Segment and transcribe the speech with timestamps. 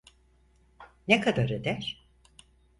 [1.07, 2.07] Ne kadar eder?